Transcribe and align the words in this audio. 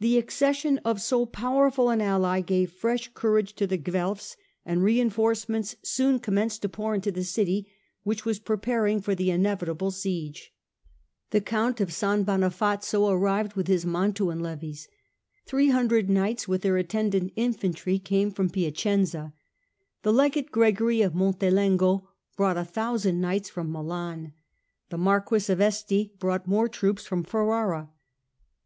The 0.00 0.18
accession 0.18 0.76
of 0.84 1.00
so 1.00 1.24
powerful 1.24 1.88
an 1.88 2.02
ally 2.02 2.42
gave 2.42 2.70
fresh 2.72 3.10
courage 3.14 3.54
to 3.54 3.66
the 3.66 3.78
Guelfs, 3.78 4.36
and 4.66 4.82
reinforcements 4.84 5.76
soon 5.82 6.18
com 6.18 6.34
258 6.34 6.34
THE 6.34 6.34
GATHERING 6.34 6.34
OF 6.34 6.34
THE 6.34 6.52
CLOUDS 6.52 6.52
259 6.52 6.52
menced 6.52 6.60
to 6.60 6.68
pour 6.68 6.94
into 6.94 7.10
the 7.10 7.24
city, 7.24 7.70
which 8.02 8.24
was 8.26 8.38
preparing 8.38 9.00
for 9.00 9.14
the 9.14 9.30
inevitable 9.30 9.90
siege. 9.90 10.52
The 11.30 11.40
Count 11.40 11.80
of 11.80 11.90
San 11.90 12.24
Bonifazio 12.24 13.08
arrived 13.08 13.54
with 13.54 13.66
his 13.68 13.86
Mantuan 13.86 14.40
levies. 14.40 14.88
Three 15.46 15.70
hundred 15.70 16.10
knights, 16.10 16.46
with 16.46 16.60
their 16.60 16.76
attendant 16.76 17.32
infantry, 17.34 17.98
came 17.98 18.30
from 18.30 18.50
Piacenza. 18.50 19.32
The 20.02 20.12
Legate 20.12 20.50
Gregory 20.52 21.00
of 21.00 21.14
Montelengo 21.14 22.06
brought 22.36 22.58
a 22.58 22.64
thousand 22.66 23.22
knights 23.22 23.48
from 23.48 23.72
Milan. 23.72 24.34
The 24.90 24.98
Marquess 24.98 25.48
of 25.48 25.62
Este 25.62 26.14
brought 26.18 26.46
more 26.46 26.68
troops 26.68 27.06
from 27.06 27.22
Ferrara. 27.24 27.88